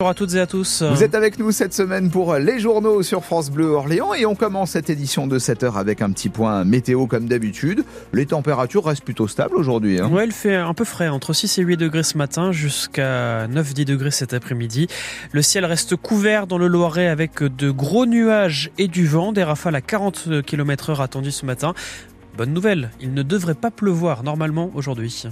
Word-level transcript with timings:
Bonjour 0.00 0.10
à 0.10 0.14
toutes 0.14 0.34
et 0.34 0.40
à 0.40 0.46
tous. 0.46 0.84
Vous 0.84 1.02
êtes 1.02 1.16
avec 1.16 1.40
nous 1.40 1.50
cette 1.50 1.74
semaine 1.74 2.08
pour 2.08 2.36
les 2.36 2.60
journaux 2.60 3.02
sur 3.02 3.24
France 3.24 3.50
Bleu 3.50 3.66
Orléans 3.70 4.14
et 4.14 4.26
on 4.26 4.36
commence 4.36 4.70
cette 4.70 4.90
édition 4.90 5.26
de 5.26 5.40
7h 5.40 5.74
avec 5.74 6.02
un 6.02 6.12
petit 6.12 6.28
point 6.28 6.62
météo 6.62 7.08
comme 7.08 7.26
d'habitude. 7.26 7.82
Les 8.12 8.24
températures 8.24 8.84
restent 8.84 9.02
plutôt 9.02 9.26
stables 9.26 9.56
aujourd'hui. 9.56 9.98
Hein. 9.98 10.08
Ouais, 10.12 10.24
il 10.24 10.30
fait 10.30 10.54
un 10.54 10.72
peu 10.72 10.84
frais, 10.84 11.08
entre 11.08 11.32
6 11.32 11.58
et 11.58 11.62
8 11.62 11.78
degrés 11.78 12.04
ce 12.04 12.16
matin 12.16 12.52
jusqu'à 12.52 13.48
9-10 13.48 13.86
degrés 13.86 14.12
cet 14.12 14.34
après-midi. 14.34 14.86
Le 15.32 15.42
ciel 15.42 15.64
reste 15.64 15.96
couvert 15.96 16.46
dans 16.46 16.58
le 16.58 16.68
Loiret 16.68 17.08
avec 17.08 17.42
de 17.42 17.72
gros 17.72 18.06
nuages 18.06 18.70
et 18.78 18.86
du 18.86 19.04
vent, 19.04 19.32
des 19.32 19.42
rafales 19.42 19.74
à 19.74 19.80
40 19.80 20.42
km 20.46 20.90
heure 20.90 21.00
attendues 21.00 21.32
ce 21.32 21.44
matin. 21.44 21.74
Bonne 22.36 22.52
nouvelle, 22.52 22.92
il 23.00 23.14
ne 23.14 23.24
devrait 23.24 23.54
pas 23.54 23.72
pleuvoir 23.72 24.22
normalement 24.22 24.70
aujourd'hui. 24.76 25.24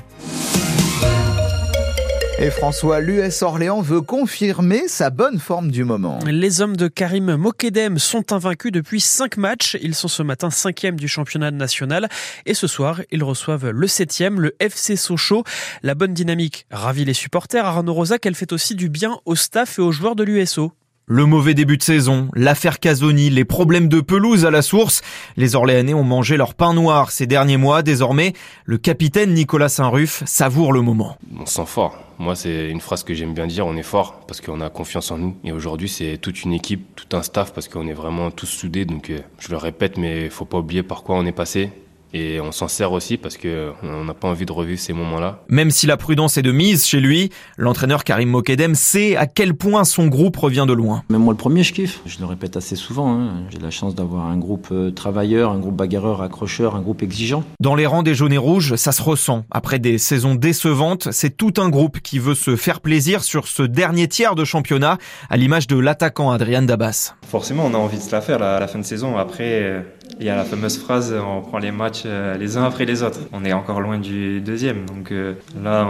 Et 2.39 2.51
François, 2.51 3.01
l'US 3.01 3.41
Orléans 3.41 3.81
veut 3.81 4.03
confirmer 4.03 4.89
sa 4.89 5.09
bonne 5.09 5.39
forme 5.39 5.71
du 5.71 5.85
moment. 5.85 6.19
Les 6.27 6.61
hommes 6.61 6.77
de 6.77 6.87
Karim 6.87 7.35
Mokedem 7.37 7.99
sont 7.99 8.31
invaincus 8.31 8.73
depuis 8.73 9.01
5 9.01 9.39
matchs. 9.39 9.79
Ils 9.81 9.95
sont 9.95 10.09
ce 10.09 10.23
matin 10.23 10.49
5e 10.49 10.97
du 10.97 11.09
championnat 11.09 11.51
national. 11.51 12.11
Et 12.45 12.53
ce 12.53 12.67
soir, 12.67 13.01
ils 13.11 13.25
reçoivent 13.25 13.71
le 13.71 13.87
7e, 13.87 14.37
le 14.37 14.55
FC 14.61 14.97
Sochaux. 14.97 15.45
La 15.83 15.95
bonne 15.95 16.13
dynamique 16.13 16.67
ravit 16.71 17.07
les 17.07 17.15
supporters. 17.15 17.65
Arnaud 17.65 17.95
Rosac, 17.95 18.27
elle 18.27 18.35
fait 18.35 18.53
aussi 18.53 18.75
du 18.75 18.91
bien 18.91 19.19
au 19.25 19.35
staff 19.35 19.79
et 19.79 19.83
aux 19.83 19.93
joueurs 19.93 20.15
de 20.15 20.23
l'USO. 20.23 20.73
Le 21.09 21.25
mauvais 21.25 21.55
début 21.55 21.77
de 21.77 21.85
saison, 21.85 22.27
l'affaire 22.35 22.81
Casoni, 22.81 23.31
les 23.31 23.45
problèmes 23.45 23.87
de 23.87 24.01
pelouse 24.01 24.45
à 24.45 24.51
la 24.51 24.61
source, 24.61 25.03
les 25.37 25.55
Orléanais 25.55 25.95
ont 25.95 26.03
mangé 26.03 26.37
leur 26.37 26.55
pain 26.55 26.75
noir 26.75 27.13
ces 27.13 27.29
derniers 27.29 27.59
mois. 27.59 27.85
Désormais, 27.85 28.33
le 28.65 28.77
capitaine 28.77 29.33
Nicolas 29.33 29.69
Saint-Ruf 29.69 30.25
savoure 30.27 30.73
le 30.73 30.81
moment. 30.81 31.17
On 31.39 31.47
sent 31.47 31.67
fort. 31.67 31.97
Moi, 32.19 32.35
c'est 32.35 32.71
une 32.71 32.81
phrase 32.81 33.05
que 33.05 33.15
j'aime 33.15 33.35
bien 33.35 33.47
dire. 33.47 33.69
On 33.69 33.77
est 33.77 33.85
fort 33.85 34.27
parce 34.27 34.41
qu'on 34.41 34.61
a 34.61 34.69
confiance 34.69 35.13
en 35.13 35.19
nous. 35.19 35.37
Et 35.45 35.53
aujourd'hui, 35.53 35.89
c'est 35.89 36.19
toute 36.19 36.43
une 36.43 36.53
équipe, 36.53 36.97
tout 36.97 37.17
un 37.17 37.23
staff 37.23 37.53
parce 37.53 37.69
qu'on 37.69 37.87
est 37.87 37.93
vraiment 37.93 38.33
tous 38.33 38.47
soudés. 38.47 38.85
Donc, 38.85 39.11
euh, 39.11 39.21
je 39.39 39.51
le 39.53 39.59
répète, 39.59 39.99
mais 39.99 40.29
faut 40.29 40.45
pas 40.45 40.59
oublier 40.59 40.83
par 40.83 41.05
quoi 41.05 41.15
on 41.15 41.25
est 41.25 41.31
passé. 41.31 41.71
Et 42.19 42.41
on 42.41 42.51
s'en 42.51 42.67
sert 42.67 42.93
aussi 42.93 43.19
parce 43.19 43.37
qu'on 43.37 44.05
n'a 44.05 44.15
pas 44.15 44.29
envie 44.29 44.47
de 44.47 44.53
revivre 44.53 44.81
ces 44.81 44.95
moments-là. 44.95 45.41
Même 45.49 45.71
si 45.71 45.87
la 45.87 45.99
prudence 45.99 46.39
est 46.39 46.43
de 46.43 46.51
mise 46.51 46.87
chez 46.87 46.99
lui, 46.99 47.29
l'entraîneur 47.59 48.05
Karim 48.05 48.31
Mokedem 48.31 48.75
sait 48.75 49.17
à 49.17 49.27
quel 49.27 49.53
point 49.53 49.85
son 49.85 50.07
groupe 50.07 50.35
revient 50.39 50.65
de 50.67 50.73
loin. 50.73 51.03
Même 51.11 51.21
moi 51.21 51.35
le 51.35 51.37
premier, 51.37 51.63
je 51.63 51.75
kiffe. 51.75 52.01
Je 52.07 52.19
le 52.19 52.25
répète 52.25 52.57
assez 52.57 52.75
souvent. 52.75 53.13
Hein. 53.13 53.43
J'ai 53.51 53.59
la 53.59 53.71
chance 53.71 53.95
d'avoir 53.95 54.25
un 54.25 54.39
groupe 54.39 54.69
euh, 54.73 54.91
travailleur, 54.91 55.51
un 55.51 55.59
groupe 55.59 55.77
bagarreur, 55.77 56.23
accrocheur, 56.23 56.75
un 56.75 56.81
groupe 56.81 57.03
exigeant. 57.03 57.45
Dans 57.61 57.75
les 57.75 57.85
rangs 57.85 58.03
des 58.03 58.15
jaunes 58.15 58.33
et 58.33 58.39
rouges, 58.39 58.77
ça 58.77 58.93
se 58.93 59.03
ressent. 59.03 59.45
Après 59.51 59.79
des 59.79 59.99
saisons 59.99 60.37
décevantes, 60.37 61.09
c'est 61.13 61.37
tout 61.37 61.53
un 61.59 61.69
groupe 61.69 62.01
qui 62.01 62.19
veut 62.19 62.35
se 62.35 62.57
faire 62.57 62.81
plaisir 62.81 63.25
sur 63.25 63.47
ce 63.47 63.63
dernier 63.63 64.09
tiers 64.09 64.37
de 64.37 64.45
championnat, 64.47 64.97
à 65.29 65.37
l'image 65.37 65.67
de 65.67 65.79
l'attaquant 65.79 66.31
Adrian 66.31 66.63
Dabas. 66.63 67.13
Forcément, 67.29 67.67
on 67.67 67.75
a 67.75 67.79
envie 67.79 67.99
de 67.99 68.03
se 68.03 68.13
la 68.13 68.23
faire 68.23 68.41
à 68.41 68.59
la 68.59 68.69
fin 68.69 68.79
de 68.79 68.85
saison. 68.85 69.19
Après, 69.19 69.61
euh, 69.63 69.83
il 70.19 70.27
y 70.27 70.31
a 70.31 70.37
la 70.37 70.45
fameuse 70.45 70.79
phrase 70.79 71.15
on 71.15 71.43
prend 71.43 71.59
les 71.59 71.71
matchs 71.71 72.03
euh, 72.07 72.37
les 72.39 72.57
uns 72.57 72.65
après 72.65 72.85
les 72.85 73.03
autres. 73.03 73.21
On 73.33 73.45
est 73.45 73.53
encore 73.53 73.81
loin 73.81 73.99
du 73.99 74.41
deuxième, 74.41 74.87
donc 74.87 75.13
euh, 75.13 75.35
là 75.63 75.89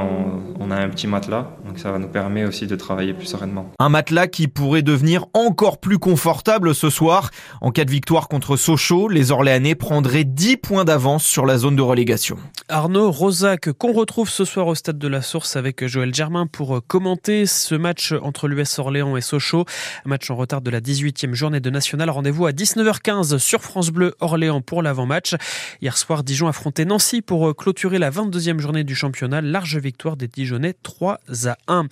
on, 0.59 0.71
a 0.71 0.77
un 0.77 0.89
petit 0.89 1.07
matelas, 1.07 1.51
donc 1.65 1.79
ça 1.79 1.93
va 1.93 1.99
nous 1.99 2.09
permettre 2.09 2.49
aussi 2.49 2.67
de 2.67 2.75
travailler 2.75 3.15
plus 3.15 3.27
sereinement. 3.27 3.71
Un 3.79 3.89
matelas 3.89 4.27
qui 4.27 4.49
pourrait 4.49 4.83
devenir 4.83 5.27
encore 5.33 5.79
plus 5.79 5.99
confortable 5.99 6.75
ce 6.75 6.91
soir. 6.91 7.31
En 7.61 7.71
cas 7.71 7.85
de 7.85 7.91
victoire 7.91 8.29
contre 8.29 8.57
Sochaux, 8.57 9.09
les 9.09 9.31
Orléanais 9.31 9.77
prendraient 9.77 10.25
10 10.25 10.57
points 10.57 10.85
d'avance 10.85 11.25
sur 11.25 11.47
la 11.47 11.57
zone 11.59 11.77
de 11.77 11.83
relégation. 11.83 12.37
Arnaud 12.69 13.13
Rosac, 13.13 13.71
qu'on 13.73 13.93
retrouve 13.93 14.29
ce 14.29 14.45
soir 14.45 14.67
au 14.67 14.75
stade 14.75 14.99
de 14.99 15.09
la 15.09 15.23
Source 15.23 15.55
avec 15.55 15.87
Joël 15.87 16.13
Germain 16.13 16.49
pour 16.49 16.81
commenter 16.87 17.47
ce 17.47 17.77
match 17.77 18.13
entre 18.23 18.49
l'US 18.49 18.79
Orléans 18.81 19.17
et 19.17 19.21
Sochaux. 19.21 19.67
Match 20.05 20.31
en 20.31 20.37
retard 20.37 20.63
de 20.63 20.71
la 20.71 20.81
18e 20.81 21.35
journée 21.35 21.61
de 21.61 21.71
National. 21.71 22.11
Rendez-vous 22.11 22.47
à 22.47 22.51
19h15 22.51 23.39
sur 23.39 23.63
France 23.63 23.91
Bleu 23.91 24.06
Orléans 24.21 24.61
pour 24.61 24.83
l'avant-match. 24.83 25.35
Hier 25.81 25.97
soir, 25.97 26.25
Dijon 26.25 26.49
affrontait 26.49 26.85
Nancy 26.85 27.23
pour 27.23 27.49
euh, 27.49 27.55
clôturer 27.55 27.99
la 27.99 28.11
22e 28.11 28.59
journée 28.59 28.85
du 28.85 28.95
championnat. 28.95 29.41
Large 29.41 29.79
victoire 29.79 30.17
des 30.17 30.29
Dijonais 30.29 30.75
3 30.83 31.21
à 31.47 31.57
1. 31.69 31.87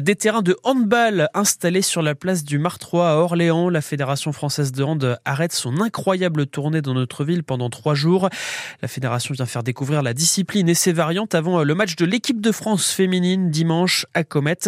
Des 0.00 0.16
terrains 0.16 0.42
de 0.42 0.56
handball 0.64 1.28
installés 1.34 1.82
sur 1.82 2.02
la 2.02 2.14
place 2.14 2.44
du 2.44 2.58
Martrois 2.58 3.10
à 3.10 3.16
Orléans. 3.16 3.68
La 3.68 3.80
Fédération 3.80 4.32
française 4.32 4.72
de 4.72 4.82
hand 4.82 5.18
arrête 5.24 5.52
son 5.52 5.80
incroyable 5.80 6.46
tournée 6.46 6.82
dans 6.82 6.94
notre 6.94 7.24
ville 7.24 7.44
pendant 7.44 7.70
trois 7.70 7.94
jours. 7.94 8.28
La 8.82 8.88
fédération 8.88 9.34
vient 9.34 9.46
faire 9.46 9.62
découvrir 9.62 10.02
la 10.02 10.14
discipline 10.14 10.68
et 10.68 10.74
ses 10.74 10.92
variantes 10.92 11.34
avant 11.34 11.60
euh, 11.60 11.64
le 11.64 11.74
match 11.74 11.96
de 11.96 12.04
l'équipe 12.04 12.40
de 12.40 12.52
France 12.52 12.90
féminine 12.90 13.50
dimanche 13.50 14.06
à 14.14 14.24
Comet. 14.24 14.58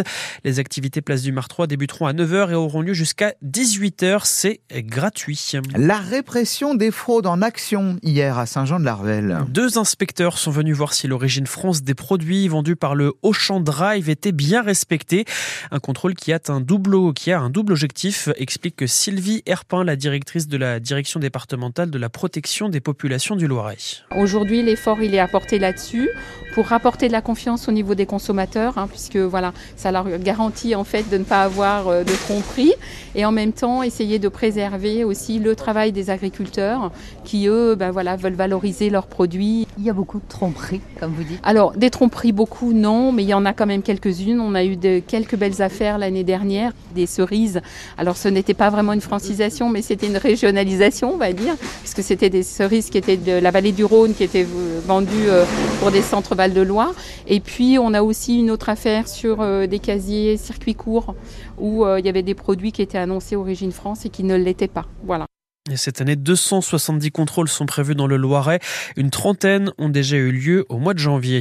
Les 0.44 0.58
activités 0.58 1.02
place 1.02 1.22
du 1.22 1.32
Martrois 1.32 1.66
débuteront 1.66 2.06
à 2.06 2.12
9h 2.12 2.50
et 2.50 2.54
auront 2.54 2.82
lieu 2.82 2.94
jusqu'à 2.94 3.34
18h. 3.44 4.20
C'est 4.24 4.60
gratuit. 4.72 5.52
La 5.74 5.98
répression 5.98 6.74
des 6.74 6.90
fraude 6.92 7.26
en 7.26 7.42
action 7.42 7.96
hier 8.02 8.38
à 8.38 8.46
Saint-Jean-de-Larvel. 8.46 9.38
Deux 9.48 9.78
inspecteurs 9.78 10.38
sont 10.38 10.50
venus 10.50 10.76
voir 10.76 10.92
si 10.92 11.08
l'origine 11.08 11.46
France 11.46 11.82
des 11.82 11.94
produits 11.94 12.46
vendus 12.48 12.76
par 12.76 12.94
le 12.94 13.14
Auchan 13.22 13.60
Drive 13.60 14.08
était 14.08 14.32
bien 14.32 14.62
respectée. 14.62 15.24
Un 15.70 15.80
contrôle 15.80 16.14
qui 16.14 16.32
a 16.32 16.38
un 16.48 16.60
double, 16.60 17.12
qui 17.14 17.32
a 17.32 17.40
un 17.40 17.50
double 17.50 17.72
objectif, 17.72 18.28
explique 18.36 18.86
Sylvie 18.86 19.42
Herpin, 19.46 19.84
la 19.84 19.96
directrice 19.96 20.48
de 20.48 20.56
la 20.56 20.80
direction 20.80 21.18
départementale 21.18 21.90
de 21.90 21.98
la 21.98 22.08
protection 22.08 22.68
des 22.68 22.80
populations 22.80 23.36
du 23.36 23.46
Loiret. 23.46 23.76
Aujourd'hui, 24.16 24.62
l'effort 24.62 25.02
il 25.02 25.14
est 25.14 25.18
apporté 25.18 25.58
là-dessus 25.58 26.10
pour 26.54 26.66
rapporter 26.66 27.08
de 27.08 27.12
la 27.12 27.22
confiance 27.22 27.68
au 27.68 27.72
niveau 27.72 27.94
des 27.94 28.06
consommateurs, 28.06 28.76
hein, 28.76 28.86
puisque 28.86 29.16
voilà, 29.16 29.52
ça 29.76 29.90
leur 29.90 30.06
garantit 30.18 30.74
en 30.74 30.84
fait 30.84 31.08
de 31.10 31.16
ne 31.16 31.24
pas 31.24 31.42
avoir 31.42 31.88
euh, 31.88 32.04
de 32.04 32.12
tromperie, 32.12 32.74
et 33.14 33.24
en 33.24 33.32
même 33.32 33.52
temps 33.52 33.82
essayer 33.82 34.18
de 34.18 34.28
préserver 34.28 35.04
aussi 35.04 35.38
le 35.38 35.56
travail 35.56 35.92
des 35.92 36.10
agriculteurs 36.10 36.81
qui 37.24 37.46
eux, 37.46 37.74
ben 37.74 37.90
voilà, 37.90 38.16
veulent 38.16 38.34
valoriser 38.34 38.90
leurs 38.90 39.06
produits. 39.06 39.66
Il 39.78 39.84
y 39.84 39.90
a 39.90 39.92
beaucoup 39.92 40.18
de 40.18 40.28
tromperies, 40.28 40.80
comme 40.98 41.12
vous 41.12 41.24
dites. 41.24 41.40
Alors 41.42 41.72
des 41.72 41.90
tromperies 41.90 42.32
beaucoup 42.32 42.72
non, 42.72 43.12
mais 43.12 43.22
il 43.22 43.28
y 43.28 43.34
en 43.34 43.44
a 43.44 43.52
quand 43.52 43.66
même 43.66 43.82
quelques-unes. 43.82 44.40
On 44.40 44.54
a 44.54 44.64
eu 44.64 44.76
de, 44.76 45.00
quelques 45.00 45.36
belles 45.36 45.62
affaires 45.62 45.98
l'année 45.98 46.24
dernière, 46.24 46.72
des 46.94 47.06
cerises. 47.06 47.60
Alors 47.98 48.16
ce 48.16 48.28
n'était 48.28 48.54
pas 48.54 48.70
vraiment 48.70 48.92
une 48.92 49.00
francisation, 49.00 49.68
mais 49.68 49.82
c'était 49.82 50.08
une 50.08 50.16
régionalisation, 50.16 51.14
on 51.14 51.18
va 51.18 51.32
dire, 51.32 51.54
puisque 51.80 52.02
c'était 52.02 52.30
des 52.30 52.42
cerises 52.42 52.90
qui 52.90 52.98
étaient 52.98 53.16
de 53.16 53.32
la 53.32 53.50
vallée 53.50 53.72
du 53.72 53.84
Rhône, 53.84 54.14
qui 54.14 54.24
étaient 54.24 54.46
vendues 54.86 55.28
euh, 55.28 55.44
pour 55.80 55.90
des 55.90 56.02
centres 56.02 56.32
de 56.34 56.60
loire 56.60 56.94
Et 57.26 57.40
puis 57.40 57.78
on 57.78 57.94
a 57.94 58.02
aussi 58.02 58.40
une 58.40 58.50
autre 58.50 58.68
affaire 58.68 59.08
sur 59.08 59.40
euh, 59.40 59.66
des 59.66 59.78
casiers 59.78 60.36
circuits 60.36 60.74
courts 60.74 61.14
où 61.58 61.84
euh, 61.84 62.00
il 62.00 62.06
y 62.06 62.08
avait 62.08 62.22
des 62.22 62.34
produits 62.34 62.72
qui 62.72 62.82
étaient 62.82 62.98
annoncés 62.98 63.36
Origine 63.36 63.72
France 63.72 64.06
et 64.06 64.08
qui 64.08 64.24
ne 64.24 64.36
l'étaient 64.36 64.68
pas. 64.68 64.86
Voilà. 65.04 65.26
Et 65.70 65.76
cette 65.76 66.00
année, 66.00 66.16
270 66.16 67.12
contrôles 67.12 67.46
sont 67.46 67.66
prévus 67.66 67.94
dans 67.94 68.08
le 68.08 68.16
Loiret. 68.16 68.58
Une 68.96 69.10
trentaine 69.10 69.70
ont 69.78 69.88
déjà 69.88 70.16
eu 70.16 70.32
lieu 70.32 70.66
au 70.68 70.78
mois 70.78 70.92
de 70.92 70.98
janvier. 70.98 71.40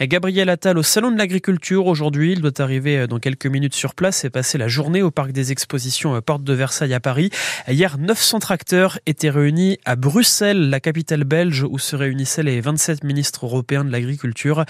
Gabriel 0.00 0.48
Attal 0.48 0.78
au 0.78 0.82
Salon 0.82 1.10
de 1.10 1.18
l'Agriculture 1.18 1.86
aujourd'hui. 1.86 2.32
Il 2.32 2.40
doit 2.40 2.62
arriver 2.62 3.06
dans 3.06 3.18
quelques 3.18 3.44
minutes 3.44 3.74
sur 3.74 3.94
place 3.94 4.24
et 4.24 4.30
passer 4.30 4.56
la 4.56 4.68
journée 4.68 5.02
au 5.02 5.10
Parc 5.10 5.32
des 5.32 5.52
Expositions 5.52 6.18
Porte 6.22 6.44
de 6.44 6.54
Versailles 6.54 6.94
à 6.94 7.00
Paris. 7.00 7.28
Hier, 7.68 7.98
900 7.98 8.38
tracteurs 8.38 8.98
étaient 9.04 9.28
réunis 9.28 9.76
à 9.84 9.96
Bruxelles, 9.96 10.70
la 10.70 10.80
capitale 10.80 11.24
belge, 11.24 11.66
où 11.68 11.78
se 11.78 11.94
réunissaient 11.94 12.42
les 12.42 12.62
27 12.62 13.04
ministres 13.04 13.44
européens 13.44 13.84
de 13.84 13.92
l'agriculture. 13.92 14.64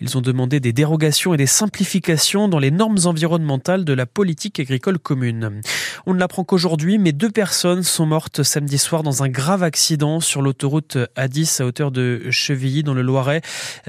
Ils 0.00 0.18
ont 0.18 0.22
demandé 0.22 0.58
des 0.58 0.72
dérogations 0.72 1.34
et 1.34 1.36
des 1.36 1.46
simplifications 1.46 2.48
dans 2.48 2.58
les 2.58 2.72
normes 2.72 2.98
environnementales 3.04 3.84
de 3.84 3.92
la 3.92 4.06
politique 4.06 4.58
agricole 4.58 4.98
commune. 4.98 5.60
On 6.04 6.14
ne 6.14 6.18
l'apprend 6.18 6.42
qu'aujourd'hui, 6.42 6.98
mais 6.98 7.12
deux 7.12 7.30
personnes 7.30 7.84
sont 7.84 8.06
mortes 8.06 8.39
samedi 8.42 8.78
soir 8.78 9.02
dans 9.02 9.22
un 9.22 9.28
grave 9.28 9.62
accident 9.62 10.20
sur 10.20 10.42
l'autoroute 10.42 10.96
A10 11.16 11.62
à 11.62 11.66
hauteur 11.66 11.90
de 11.90 12.30
Chevilly 12.30 12.82
dans 12.82 12.94
le 12.94 13.02
Loiret. 13.02 13.42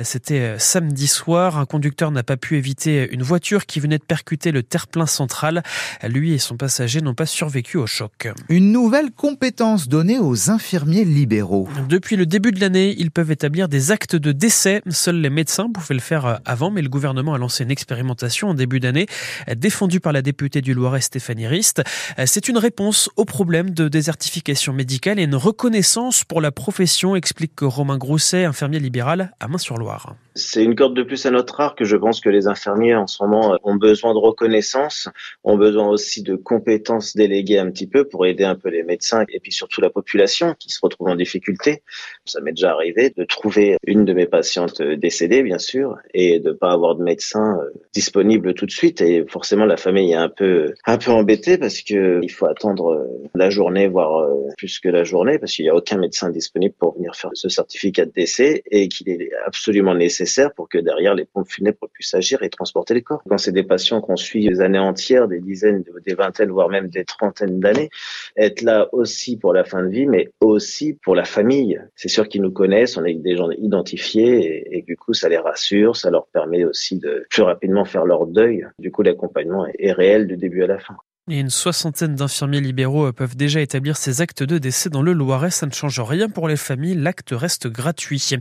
C'était 0.03 0.39
euh, 0.39 0.59
samedi 0.59 1.07
soir. 1.07 1.57
Un 1.57 1.65
conducteur 1.65 2.11
n'a 2.11 2.23
pas 2.23 2.37
pu 2.37 2.57
éviter 2.57 3.09
une 3.11 3.23
voiture 3.23 3.65
qui 3.65 3.79
venait 3.79 3.97
de 3.97 4.03
percuter 4.03 4.51
le 4.51 4.63
terre-plein 4.63 5.05
central. 5.05 5.63
Lui 6.03 6.33
et 6.33 6.37
son 6.37 6.57
passager 6.57 7.01
n'ont 7.01 7.13
pas 7.13 7.25
survécu 7.25 7.77
au 7.77 7.87
choc. 7.87 8.29
Une 8.49 8.71
nouvelle 8.71 9.11
compétence 9.11 9.87
donnée 9.87 10.19
aux 10.19 10.49
infirmiers 10.49 11.05
libéraux. 11.05 11.69
Depuis 11.87 12.15
le 12.15 12.25
début 12.25 12.51
de 12.51 12.59
l'année, 12.59 12.95
ils 12.97 13.11
peuvent 13.11 13.31
établir 13.31 13.69
des 13.69 13.91
actes 13.91 14.15
de 14.15 14.31
décès. 14.31 14.81
Seuls 14.89 15.21
les 15.21 15.29
médecins 15.29 15.69
pouvaient 15.71 15.95
le 15.95 16.01
faire 16.01 16.39
avant, 16.45 16.71
mais 16.71 16.81
le 16.81 16.89
gouvernement 16.89 17.33
a 17.33 17.37
lancé 17.37 17.63
une 17.63 17.71
expérimentation 17.71 18.49
en 18.49 18.53
début 18.53 18.79
d'année, 18.79 19.07
défendue 19.55 19.99
par 19.99 20.13
la 20.13 20.21
députée 20.21 20.61
du 20.61 20.73
Loiret 20.73 21.01
Stéphanie 21.01 21.47
Rist. 21.47 21.81
C'est 22.25 22.47
une 22.47 22.57
réponse 22.57 23.09
au 23.15 23.25
problème 23.25 23.69
de 23.69 23.87
désertification 23.87 24.40
médicale 24.73 25.19
et 25.19 25.23
une 25.23 25.35
reconnaissance 25.35 26.23
pour 26.23 26.41
la 26.41 26.51
profession, 26.51 27.15
explique 27.15 27.59
Romain 27.61 27.97
Grousset, 27.97 28.45
infirmier 28.45 28.79
libéral 28.79 29.33
à 29.39 29.47
Main-sur-Loire. 29.47 30.15
C'est 30.33 30.63
une 30.63 30.75
corde 30.75 30.95
de 30.95 31.03
plus 31.03 31.25
à 31.25 31.31
notre 31.31 31.59
arc 31.59 31.77
que 31.77 31.83
je 31.83 31.97
pense 31.97 32.21
que 32.21 32.29
les 32.29 32.47
infirmiers 32.47 32.95
en 32.95 33.05
ce 33.05 33.21
moment 33.21 33.57
ont 33.63 33.75
besoin 33.75 34.13
de 34.13 34.19
reconnaissance, 34.19 35.09
ont 35.43 35.57
besoin 35.57 35.89
aussi 35.89 36.23
de 36.23 36.35
compétences 36.35 37.15
déléguées 37.15 37.59
un 37.59 37.69
petit 37.69 37.87
peu 37.87 38.07
pour 38.07 38.25
aider 38.25 38.45
un 38.45 38.55
peu 38.55 38.69
les 38.69 38.83
médecins 38.83 39.25
et 39.27 39.39
puis 39.41 39.51
surtout 39.51 39.81
la 39.81 39.89
population 39.89 40.55
qui 40.57 40.69
se 40.69 40.79
retrouve 40.81 41.09
en 41.09 41.15
difficulté. 41.15 41.83
Ça 42.25 42.39
m'est 42.39 42.53
déjà 42.53 42.71
arrivé 42.71 43.13
de 43.15 43.25
trouver 43.25 43.77
une 43.85 44.05
de 44.05 44.13
mes 44.13 44.25
patientes 44.25 44.81
décédée, 44.81 45.43
bien 45.43 45.57
sûr, 45.57 45.97
et 46.13 46.39
de 46.39 46.51
pas 46.51 46.71
avoir 46.71 46.95
de 46.95 47.03
médecin 47.03 47.59
euh, 47.59 47.69
disponible 47.93 48.53
tout 48.53 48.65
de 48.65 48.71
suite. 48.71 49.01
Et 49.01 49.25
forcément, 49.27 49.65
la 49.65 49.77
famille 49.77 50.13
est 50.13 50.15
un 50.15 50.29
peu, 50.29 50.73
un 50.85 50.97
peu 50.97 51.11
embêtée 51.11 51.57
parce 51.57 51.81
que 51.81 52.19
il 52.21 52.31
faut 52.31 52.45
attendre 52.45 52.93
euh, 52.93 53.29
la 53.35 53.49
journée, 53.49 53.87
voire 53.87 54.17
euh, 54.19 54.30
plus 54.57 54.79
que 54.79 54.89
la 54.89 55.03
journée, 55.03 55.39
parce 55.39 55.53
qu'il 55.53 55.65
n'y 55.65 55.69
a 55.69 55.75
aucun 55.75 55.97
médecin 55.97 56.29
disponible 56.29 56.75
pour 56.77 56.95
venir 56.95 57.15
faire 57.15 57.31
ce 57.33 57.49
certificat 57.49 58.05
de 58.05 58.11
décès 58.11 58.63
et 58.69 58.87
qu'il 58.87 59.09
est 59.09 59.31
absolument 59.45 59.95
nécessaire 59.95 60.53
pour 60.53 60.69
que 60.69 60.77
derrière 60.77 61.15
les 61.15 61.25
pompes 61.25 61.49
funèbres 61.49 61.89
puissent 61.93 62.13
agir 62.13 62.43
et 62.43 62.49
transporter 62.49 62.93
les 62.93 63.01
corps. 63.01 63.21
Quand 63.27 63.37
c'est 63.37 63.51
des 63.51 63.63
patients 63.63 64.01
qu'on 64.01 64.15
suit 64.15 64.47
des 64.47 64.61
années 64.61 64.79
entières, 64.79 65.27
des 65.27 65.39
dizaines, 65.39 65.83
des 66.05 66.13
vingtaines, 66.13 66.51
voire 66.51 66.69
même 66.69 66.87
des 66.87 67.05
trentaines 67.05 67.59
d'années, 67.59 67.89
être 68.37 68.61
là 68.61 68.89
aussi 68.91 69.37
pour 69.37 69.53
la 69.53 69.63
fin 69.63 69.83
de 69.83 69.89
vie, 69.89 70.05
mais 70.05 70.29
aussi 70.41 70.93
pour 70.93 71.15
la 71.15 71.25
famille. 71.25 71.81
C'est 71.95 72.09
sûr 72.09 72.27
qu'ils 72.27 72.41
nous 72.41 72.51
connaissent, 72.51 72.97
on 72.97 73.05
est 73.05 73.13
des 73.15 73.35
gens 73.35 73.49
identifiés 73.51 74.65
et, 74.71 74.77
et, 74.77 74.81
du 74.81 74.97
coup 74.97 75.13
ça 75.13 75.29
les 75.29 75.37
rassure, 75.37 75.95
ça 75.95 76.09
leur 76.09 76.27
permet 76.27 76.65
aussi 76.65 76.97
de 76.97 77.25
plus 77.29 77.43
rapidement 77.43 77.85
faire 77.85 78.05
leur 78.05 78.27
deuil. 78.27 78.65
Du 78.79 78.91
coup 78.91 79.01
l'accompagnement 79.01 79.65
est 79.77 79.91
réel 79.91 80.27
du 80.27 80.37
début 80.37 80.63
à 80.63 80.67
la 80.67 80.79
fin. 80.79 80.97
Et 81.31 81.39
une 81.39 81.49
soixantaine 81.49 82.15
d'infirmiers 82.15 82.59
libéraux 82.59 83.05
euh, 83.05 83.13
peuvent 83.13 83.37
déjà 83.37 83.61
établir 83.61 83.95
ces 83.95 84.19
actes 84.19 84.43
de 84.43 84.57
décès 84.57 84.89
dans 84.89 85.01
le 85.01 85.13
Loiret. 85.13 85.49
Ça 85.49 85.65
ne 85.65 85.71
change 85.71 86.01
rien 86.01 86.27
pour 86.27 86.49
les 86.49 86.57
familles. 86.57 86.93
L'acte 86.93 87.29
reste 87.31 87.67
gratuit. 87.67 88.31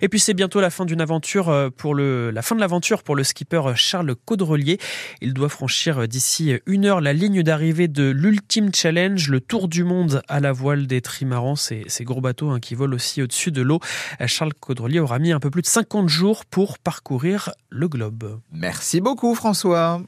Et 0.00 0.08
puis 0.08 0.18
c'est 0.18 0.32
bientôt 0.32 0.58
la 0.62 0.70
fin 0.70 0.86
d'une 0.86 1.02
aventure 1.02 1.50
euh, 1.50 1.68
pour 1.68 1.94
le, 1.94 2.30
la 2.30 2.40
fin 2.40 2.54
de 2.54 2.60
l'aventure 2.62 3.02
pour 3.02 3.16
le 3.16 3.22
skipper 3.22 3.60
euh, 3.66 3.74
Charles 3.74 4.14
Caudrelier. 4.24 4.78
Il 5.20 5.34
doit 5.34 5.50
franchir 5.50 6.08
d'ici 6.08 6.54
une 6.64 6.86
heure 6.86 7.02
la 7.02 7.12
ligne 7.12 7.42
d'arrivée 7.42 7.86
de 7.86 8.08
l'Ultime 8.08 8.74
Challenge, 8.74 9.28
le 9.28 9.42
tour 9.42 9.68
du 9.68 9.84
monde 9.84 10.22
à 10.26 10.40
la 10.40 10.52
voile 10.52 10.86
des 10.86 11.02
trimarans, 11.02 11.54
ces, 11.54 11.84
ces 11.86 12.04
gros 12.04 12.22
bateaux 12.22 12.48
hein, 12.48 12.60
qui 12.60 12.74
volent 12.74 12.96
aussi 12.96 13.20
au-dessus 13.20 13.52
de 13.52 13.60
l'eau. 13.60 13.80
Charles 14.24 14.54
Caudrelier 14.54 15.00
aura 15.00 15.18
mis 15.18 15.32
un 15.32 15.40
peu 15.40 15.50
plus 15.50 15.60
de 15.60 15.66
50 15.66 16.08
jours 16.08 16.46
pour 16.46 16.78
parcourir 16.78 17.50
le 17.68 17.88
globe. 17.88 18.40
Merci 18.52 19.02
beaucoup 19.02 19.34
François. 19.34 20.00